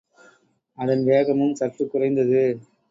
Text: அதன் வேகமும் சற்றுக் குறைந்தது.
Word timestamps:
அதன் 0.77 1.03
வேகமும் 1.03 1.53
சற்றுக் 1.53 1.91
குறைந்தது. 1.91 2.43